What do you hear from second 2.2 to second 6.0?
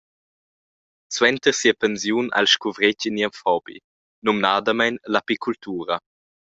ha el scuvretg in niev hobi, numnadamein l’apicultura.